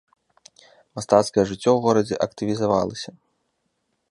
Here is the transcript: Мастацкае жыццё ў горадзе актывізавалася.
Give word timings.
Мастацкае 0.99 1.45
жыццё 1.51 1.61
ў 1.73 1.79
горадзе 1.85 2.15
актывізавалася. 2.29 3.11